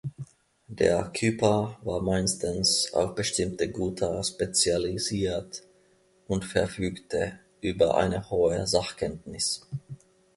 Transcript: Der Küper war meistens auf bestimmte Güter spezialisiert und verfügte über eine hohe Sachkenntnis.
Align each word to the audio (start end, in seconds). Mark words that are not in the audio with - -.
Der 0.67 1.11
Küper 1.13 1.77
war 1.83 2.01
meistens 2.01 2.91
auf 2.91 3.13
bestimmte 3.13 3.71
Güter 3.71 4.23
spezialisiert 4.23 5.61
und 6.27 6.43
verfügte 6.43 7.39
über 7.61 7.95
eine 7.97 8.27
hohe 8.31 8.65
Sachkenntnis. 8.65 9.67